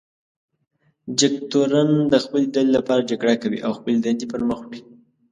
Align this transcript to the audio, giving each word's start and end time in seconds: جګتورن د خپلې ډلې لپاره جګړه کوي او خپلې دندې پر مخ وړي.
جګتورن 1.19 1.89
د 2.11 2.13
خپلې 2.23 2.45
ډلې 2.53 2.71
لپاره 2.77 3.07
جګړه 3.09 3.35
کوي 3.43 3.59
او 3.65 3.71
خپلې 3.77 3.97
دندې 4.03 4.25
پر 4.31 4.41
مخ 4.49 4.59
وړي. 4.65 4.81